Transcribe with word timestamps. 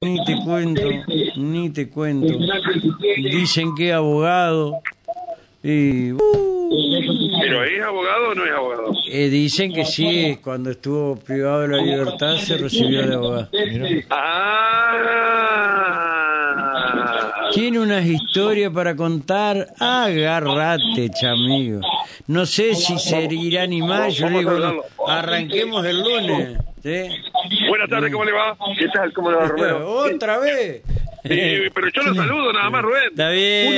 Ni 0.00 0.24
te 0.24 0.36
cuento, 0.44 0.88
ni 1.34 1.70
te 1.70 1.88
cuento. 1.90 2.32
Dicen 3.16 3.74
que 3.74 3.88
es 3.88 3.94
abogado. 3.94 4.80
Y, 5.60 6.12
uh, 6.12 6.20
¿Pero 7.40 7.64
es 7.64 7.82
abogado 7.82 8.28
o 8.28 8.34
no 8.36 8.44
es 8.44 8.52
abogado? 8.52 8.92
eh, 9.10 9.28
dicen 9.28 9.72
que 9.72 9.84
sí, 9.84 10.38
cuando 10.40 10.70
estuvo 10.70 11.16
privado 11.16 11.62
de 11.62 11.68
la 11.76 11.82
libertad 11.82 12.36
se 12.36 12.58
recibió 12.58 13.08
de 13.08 13.14
abogado. 13.14 13.48
Ah. 14.10 14.78
Tiene 17.52 17.80
unas 17.80 18.06
historias 18.06 18.72
para 18.72 18.94
contar. 18.94 19.66
Agarrate, 19.80 21.10
chamigo. 21.10 21.80
No 22.28 22.46
sé 22.46 22.76
si 22.76 22.96
se 23.00 23.24
irá 23.24 23.66
ni 23.66 23.82
más. 23.82 24.14
Yo 24.14 24.30
le 24.30 24.38
digo, 24.38 24.84
arranquemos 25.08 25.84
el 25.84 26.02
lunes. 26.02 26.56
¿sí? 26.84 27.08
Buenas 27.68 27.88
tardes, 27.88 28.12
¿cómo 28.12 28.24
le 28.24 28.32
va? 28.32 28.56
¿Qué 28.78 28.88
tal? 28.88 29.12
¿Cómo 29.12 29.30
le 29.30 29.36
va, 29.36 29.46
Romero? 29.46 29.88
Otra 30.14 30.38
vez. 30.38 30.82
Eh, 31.24 31.70
pero 31.74 31.88
yo 31.94 32.02
lo 32.02 32.14
saludo 32.14 32.52
nada 32.52 32.70
más, 32.70 32.82
Rubén. 32.82 33.02
Está 33.10 33.30
bien, 33.30 33.74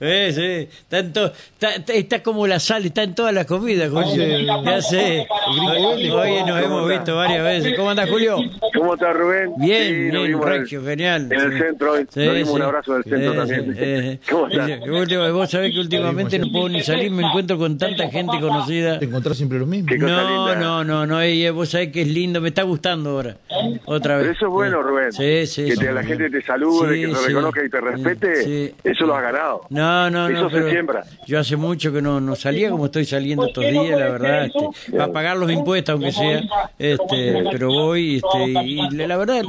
eh, 0.00 0.32
sí, 0.70 0.78
tanto, 0.88 1.26
está, 1.26 1.74
está- 1.74 1.92
está 1.92 2.22
como 2.22 2.46
la 2.46 2.58
sal, 2.60 2.84
está 2.86 3.02
en 3.02 3.14
todas 3.14 3.34
las 3.34 3.46
comidas, 3.46 3.90
Julio. 3.90 4.62
Ya 4.64 4.80
sé. 4.82 5.26
Hoy, 5.48 6.42
nos 6.46 6.62
hemos 6.64 6.88
visto 6.88 7.16
varias 7.16 7.44
veces. 7.44 7.74
¿Cómo 7.76 7.90
anda, 7.90 8.06
Julio? 8.06 8.38
¿Cómo 8.74 8.94
está, 8.94 9.12
Rubén? 9.12 9.52
Bien, 9.58 9.82
Sí, 9.88 9.94
bien, 10.16 10.40
Regio, 10.42 10.84
genial. 10.84 11.28
En 11.30 11.40
el 11.40 11.52
Sí. 11.52 11.58
centro 11.58 11.92
hoy. 11.92 12.06
Sí, 12.08 12.20
Nos 12.24 12.34
dimos 12.34 12.48
sí. 12.50 12.54
un 12.56 12.62
abrazo 12.62 12.92
en 12.92 12.98
el 12.98 13.04
centro 13.04 13.32
Sí, 13.32 13.36
también. 13.38 13.64
sí, 13.74 13.78
eh, 13.80 14.18
¿Cómo 14.30 14.48
sí, 14.48 14.56
está? 14.58 14.66
sí. 14.66 15.30
Vos 15.32 15.50
sabés 15.50 15.72
que 15.72 15.80
últimamente 15.80 16.38
no 16.38 16.50
puedo 16.52 16.68
ni 16.68 16.82
salir, 16.82 17.10
me 17.10 17.26
encuentro 17.26 17.58
con 17.58 17.76
tanta 17.78 18.08
gente 18.10 18.38
conocida. 18.40 18.98
Te 18.98 19.04
encontrás 19.06 19.36
siempre 19.36 19.58
lo 19.58 19.66
mismo. 19.66 19.88
No, 19.98 20.54
no, 20.54 20.84
no, 20.84 21.06
no, 21.06 21.24
y 21.24 21.48
vos 21.50 21.68
sabés 21.68 21.92
que 21.92 22.02
es 22.02 22.08
lindo, 22.08 22.40
me 22.40 22.48
está 22.48 22.62
gustando 22.62 23.10
ahora. 23.10 23.36
Otra 23.84 24.16
vez. 24.16 24.22
Pero 24.24 24.32
eso 24.36 24.46
es 24.46 24.52
bueno, 24.52 24.82
Rubén. 24.82 25.12
Sí, 25.12 25.46
sí, 25.46 25.64
Que 25.66 25.76
te- 25.76 25.92
la 25.92 26.02
gente 26.04 26.30
te 26.30 26.42
salude, 26.42 26.94
Sí, 26.94 27.00
que 27.02 27.08
te 27.08 27.14
sí. 27.16 27.26
reconozca 27.28 27.64
y 27.64 27.68
te 27.70 27.80
respete. 27.80 28.42
Sí. 28.44 28.74
Eso 28.84 29.06
lo 29.06 29.14
has 29.16 29.22
ganado. 29.22 29.60
No, 29.70 30.10
no, 30.10 30.28
Eso 30.28 30.42
no. 30.42 30.50
se 30.50 30.70
siembra. 30.70 31.04
Yo 31.26 31.38
hace 31.38 31.56
mucho 31.56 31.92
que 31.92 32.00
no, 32.02 32.20
no 32.20 32.34
salía 32.36 32.70
como 32.70 32.86
estoy 32.86 33.04
saliendo 33.04 33.46
estos 33.46 33.64
días, 33.64 33.98
la 33.98 34.08
verdad. 34.10 34.46
Este, 34.46 35.00
a 35.00 35.08
pagar 35.12 35.36
los 35.36 35.50
impuestos, 35.50 35.92
aunque 35.94 36.12
sea. 36.12 36.42
Este, 36.78 37.44
pero 37.50 37.68
voy 37.68 38.16
este, 38.16 38.62
y 38.64 38.90
la, 38.96 39.06
la 39.06 39.16
verdad 39.16 39.42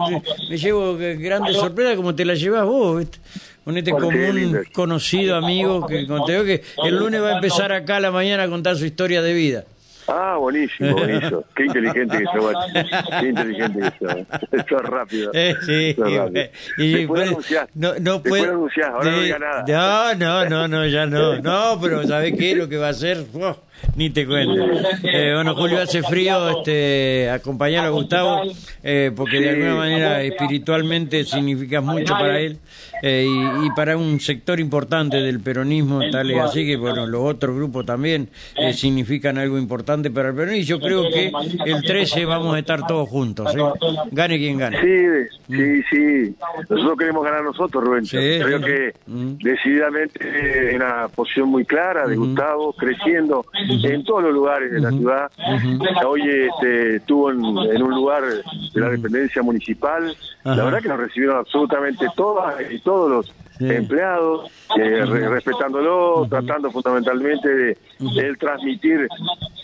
me 0.50 0.58
llevo 0.58 0.98
grandes 0.98 1.56
sorpresas 1.58 1.96
como 1.96 2.16
te 2.16 2.26
la 2.26 2.34
llevas 2.36 2.66
vos. 2.66 3.00
¿viste? 3.00 3.20
Con 3.64 3.78
este 3.78 3.92
Porque 3.92 4.08
común 4.08 4.36
lindo. 4.36 4.60
conocido 4.74 5.36
amigo 5.36 5.86
que 5.86 6.08
como 6.08 6.26
te 6.26 6.32
digo 6.32 6.44
que 6.46 6.64
el 6.86 6.96
lunes 6.96 7.22
va 7.22 7.30
a 7.30 7.36
empezar 7.36 7.72
acá 7.72 7.98
a 7.98 8.00
la 8.00 8.10
mañana 8.10 8.44
a 8.44 8.48
contar 8.50 8.76
su 8.78 8.86
historia 8.86 9.22
de 9.22 9.34
vida. 9.34 9.64
Ah, 10.12 10.38
buenísimo, 10.38 10.94
buenísimo. 10.94 11.44
Qué 11.56 11.66
inteligente 11.66 12.18
que 12.18 12.26
sos. 12.26 12.54
Qué 13.22 13.28
inteligente 13.28 13.80
que 13.80 14.06
sos. 14.08 14.66
Sos 14.70 14.82
rápido. 14.84 15.32
Eh, 15.34 15.56
sí, 15.66 15.94
Sos 15.94 16.14
rápido. 16.14 16.44
y 16.78 16.92
Después 16.94 17.08
pues, 17.22 17.30
anunciás. 17.30 17.68
no, 17.76 17.94
no 18.00 18.14
Después 18.20 18.44
anunciás, 18.44 18.90
ahora 18.90 19.12
no 19.12 19.18
de- 19.18 19.24
diga 19.24 19.40
nada. 19.40 19.64
No, 19.68 20.16
no, 20.16 20.50
no, 20.50 20.68
no, 20.68 20.88
ya 20.88 21.06
no. 21.06 21.38
No, 21.42 21.80
pero 21.82 22.04
¿sabés 22.08 22.34
qué? 22.38 22.56
Lo 22.56 22.68
que 22.70 22.78
va 22.78 22.88
a 22.88 22.92
hacer, 22.92 23.24
¡oh! 23.34 23.58
Ni 23.96 24.10
te 24.10 24.26
cuento. 24.26 24.66
Eh, 25.04 25.32
bueno, 25.36 25.56
Julio, 25.56 25.82
hace 25.82 26.02
frío 26.04 26.50
este, 26.60 27.30
acompañar 27.30 27.86
a 27.86 27.90
Gustavo, 27.90 28.42
eh, 28.84 29.12
porque 29.16 29.40
de 29.40 29.50
alguna 29.52 29.76
manera 29.76 30.22
espiritualmente 30.24 31.24
significas 31.26 31.84
mucho 31.84 32.14
para 32.14 32.40
él 32.40 32.58
eh, 33.02 33.26
y, 33.28 33.66
y 33.68 33.70
para 33.76 33.98
un 33.98 34.20
sector 34.20 34.60
importante 34.60 35.18
del 35.18 35.40
peronismo, 35.40 36.02
tal 36.12 36.32
es 36.32 36.40
así 36.40 36.66
que, 36.66 36.78
bueno, 36.78 37.06
los 37.08 37.22
otros 37.22 37.56
grupos 37.56 37.86
también 37.86 38.30
eh, 38.56 38.74
significan 38.74 39.38
algo 39.38 39.58
importante 39.58 40.10
para 40.12 40.30
el 40.30 40.36
peronismo 40.36 40.62
y 40.62 40.66
yo 40.66 40.80
creo 40.80 41.04
que 41.10 41.32
el 41.66 41.82
13 41.84 42.26
vamos 42.26 42.56
a 42.56 42.60
estar 42.60 42.86
todos 42.88 43.08
juntos, 43.10 43.52
¿sí? 43.54 43.60
Gane 44.12 44.38
quien 44.38 44.58
gane. 44.58 44.80
Sí, 44.82 45.38
sí, 45.50 45.82
sí. 45.92 46.36
Nosotros 46.70 46.98
queremos 46.98 47.24
ganar 47.24 47.44
nosotros, 47.44 47.84
Rubén. 47.84 48.06
Sí, 48.06 48.18
Creo 48.18 48.60
sí. 48.60 48.66
que 48.66 48.94
Mm. 49.08 49.38
decididamente 49.42 50.20
eh, 50.22 50.70
en 50.72 50.76
una 50.78 51.08
posición 51.08 51.50
muy 51.50 51.66
clara 51.66 52.08
de 52.08 52.16
Gustavo, 52.16 52.74
creciendo 52.74 53.46
en 53.70 54.04
todos 54.04 54.24
los 54.24 54.34
lugares 54.34 54.72
de 54.72 54.80
la 54.80 54.90
ciudad. 54.92 55.32
Hoy 56.06 56.22
este, 56.30 56.96
estuvo 56.98 57.32
en, 57.32 57.40
en 57.40 57.84
un 57.84 57.92
lugar 57.96 58.24
de 58.24 58.80
la 58.82 58.90
dependencia 58.90 59.42
municipal. 59.42 60.16
La 60.44 60.64
verdad 60.64 60.82
que 60.82 60.88
nos 60.90 61.00
recibieron 61.00 61.38
absolutamente 61.38 62.08
todas 62.16 62.56
y 62.72 62.80
todos 62.80 63.10
los 63.12 63.34
Sí. 63.60 63.70
empleados, 63.70 64.50
eh, 64.80 65.04
re- 65.06 65.28
respetándolo, 65.28 66.26
tratando 66.30 66.72
fundamentalmente 66.72 67.50
de, 67.54 67.78
transmitir 68.40 69.06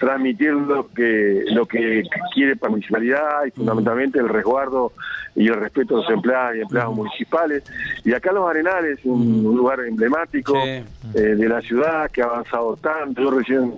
transmitir 0.02 0.52
lo 0.52 0.90
que 0.90 1.46
lo 1.52 1.66
que 1.66 2.04
quiere 2.34 2.58
para 2.58 2.72
la 2.72 2.72
municipalidad 2.72 3.46
y 3.48 3.52
fundamentalmente 3.52 4.20
el 4.20 4.28
resguardo 4.28 4.92
y 5.34 5.48
el 5.48 5.54
respeto 5.56 5.96
a 5.96 6.02
los 6.02 6.10
empleados 6.10 6.58
y 6.58 6.62
empleados 6.62 6.94
municipales. 6.94 7.64
Y 8.04 8.12
acá 8.12 8.34
Los 8.34 8.50
Arenales, 8.50 9.00
un, 9.06 9.46
un 9.46 9.56
lugar 9.56 9.80
emblemático 9.80 10.54
Sí. 10.62 10.84
eh, 11.18 11.20
de 11.38 11.48
la 11.48 11.62
ciudad 11.62 12.12
que 12.12 12.22
ha 12.22 12.26
avanzado 12.26 12.76
tanto. 12.76 13.22
Yo 13.22 13.32
recién 13.32 13.74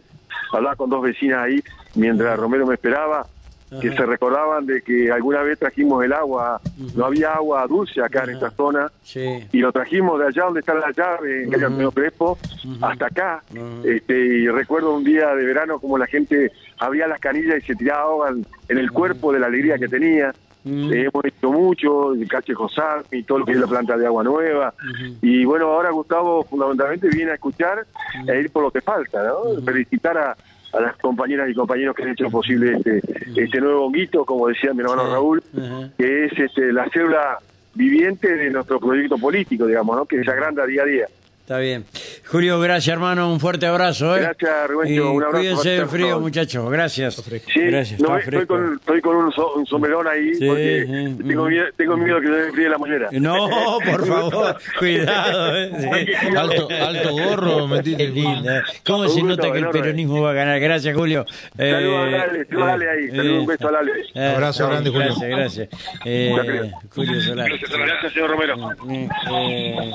hablaba 0.54 0.76
con 0.76 0.90
dos 0.90 1.02
vecinas 1.02 1.40
ahí 1.46 1.62
mientras 1.96 2.38
Romero 2.38 2.66
me 2.66 2.76
esperaba 2.76 3.26
que 3.82 3.92
se 3.92 4.06
recordaban 4.06 4.66
de 4.66 4.82
que 4.82 5.12
alguna 5.12 5.42
vez 5.42 5.60
trajimos 5.60 6.02
el 6.06 6.14
agua, 6.14 6.62
no 6.96 7.04
había 7.06 7.34
agua 7.34 7.68
dulce 7.68 8.02
acá 8.02 8.24
en 8.24 8.30
esta 8.30 8.50
zona, 8.52 8.90
Sí. 9.04 9.46
y 9.52 9.60
lo 9.60 9.74
trajimos 9.74 10.18
de 10.22 10.28
allá 10.28 10.46
donde 10.46 10.62
está 10.62 10.74
la 10.74 10.90
llave, 10.92 11.44
en 11.44 11.50
calle. 11.52 11.66
Antonio 11.66 11.92
Crespo, 11.92 12.38
hasta 12.82 13.08
acá. 13.08 13.44
Este, 13.84 14.18
y 14.18 14.48
recuerdo 14.48 14.94
un 14.96 15.04
día 15.04 15.36
de 15.36 15.44
verano 15.46 15.80
como 15.80 15.98
la 15.98 16.08
gente 16.08 16.54
abría 16.80 17.08
las 17.08 17.20
canillas 17.20 17.58
y 17.62 17.68
se 17.68 17.76
tiraba 17.76 18.04
agua 18.04 18.30
en 18.70 18.78
el 18.78 18.90
cuerpo 18.90 19.34
de 19.34 19.40
la 19.42 19.48
alegría 19.48 19.78
que 19.78 19.90
tenía. 19.90 20.34
Eh, 20.68 21.10
hemos 21.12 21.26
hecho 21.26 21.52
mucho, 21.52 22.14
el 22.14 22.28
Cache 22.28 22.54
Josar 22.54 23.04
y 23.12 23.24
todo 23.24 23.40
lo 23.40 23.46
que 23.46 23.54
es 23.54 23.60
la 23.60 23.68
planta 23.68 23.98
de 23.98 24.06
agua 24.06 24.24
nueva. 24.24 24.74
Y 25.22 25.46
bueno, 25.46 25.68
ahora 25.68 25.92
Gustavo 25.92 26.44
fundamentalmente 26.44 27.08
viene 27.10 27.32
a 27.32 27.36
escuchar 27.36 27.86
e 28.28 28.40
ir 28.40 28.50
por 28.52 28.64
lo 28.64 28.72
que 28.72 28.82
falta, 28.82 29.24
¿no? 29.24 29.62
Felicitar 29.64 30.18
a, 30.18 30.38
a 30.74 30.82
las 30.82 30.98
compañeras 30.98 31.50
y 31.50 31.54
compañeros 31.54 31.96
que 31.96 32.04
han 32.04 32.10
hecho 32.10 32.30
posible 32.30 32.78
este, 32.78 33.02
este 33.36 33.62
nuevo 33.62 33.86
honguito, 33.86 34.26
como 34.26 34.48
decía 34.48 34.74
mi 34.74 34.82
hermano. 34.82 35.10
Raúl, 35.12 35.44
que 35.98 36.26
es 36.26 36.32
este, 36.38 36.72
la 36.74 36.90
célula 36.90 37.38
viviente 37.74 38.36
de 38.36 38.50
nuestro 38.50 38.80
proyecto 38.80 39.18
político, 39.18 39.66
digamos, 39.68 39.96
¿no? 39.96 40.06
que 40.06 40.24
se 40.24 40.32
agranda 40.32 40.66
día 40.66 40.84
a 40.84 40.86
día. 40.86 41.08
Está 41.42 41.60
bien. 41.60 41.86
Julio, 42.30 42.60
gracias, 42.60 42.94
hermano. 42.94 43.32
Un 43.32 43.40
fuerte 43.40 43.66
abrazo. 43.66 44.18
¿eh? 44.18 44.22
Gracias, 44.22 44.68
Rubén. 44.68 44.94
Y 44.94 45.00
Un 45.00 45.24
abrazo 45.24 45.38
Cuídense 45.38 45.70
del 45.70 45.88
frío, 45.88 46.20
muchachos. 46.20 46.70
Gracias. 46.70 47.16
Sí, 47.16 47.62
gracias. 47.62 48.00
no, 48.02 48.18
está 48.18 48.30
estoy, 48.32 48.46
con, 48.46 48.76
estoy 48.76 49.02
con 49.02 49.16
un, 49.16 49.32
so- 49.32 49.54
un 49.56 49.66
sombrerón 49.66 50.08
ahí 50.08 50.34
Sí, 50.36 50.46
porque 50.46 50.84
sí, 50.86 51.24
tengo, 51.28 51.46
miedo, 51.46 51.66
tengo 51.78 51.98
miedo 51.98 52.20
que 52.20 52.28
se 52.28 52.34
me 52.34 52.52
fríe 52.52 52.70
la 52.70 52.78
mollera. 52.78 53.10
No, 53.14 53.48
por 53.92 54.06
favor, 54.06 54.58
cuidado. 54.78 55.58
¿eh? 55.58 55.72
Sí. 55.80 56.36
Alto, 56.36 56.68
alto 56.70 57.12
gorro, 57.14 57.68
metiste. 57.68 58.08
linda. 58.10 58.64
¿Cómo 58.86 59.04
Un 59.04 59.10
se 59.10 59.22
gusto, 59.22 59.28
nota 59.38 59.52
que 59.54 59.60
el 59.60 59.70
peronismo 59.70 60.22
va 60.22 60.32
a 60.32 60.34
ganar? 60.34 60.60
Gracias, 60.60 60.96
Julio. 60.96 61.26
Saludos 61.56 61.98
a 61.98 62.08
Eh, 62.08 62.12
Lale, 62.12 62.46
saludos 62.46 62.64
a 62.64 62.78
Lale 62.78 62.90
ahí. 62.90 63.08
Saludos, 63.10 63.40
un 63.40 63.46
beso 63.48 63.68
a 63.68 63.72
Lale. 63.72 63.92
eh, 64.16 64.34
Abrazo 64.36 64.68
grande, 64.68 64.90
Julio. 64.90 65.06
Gracias, 65.08 65.30
gracias. 65.30 65.70
Eh, 66.06 66.72
Julio 66.94 67.22
Solari. 67.22 67.58
Gracias, 67.60 68.14
señor 68.14 68.30
Romero. 68.32 68.56
Eh, 68.90 69.08
eh, 69.32 69.92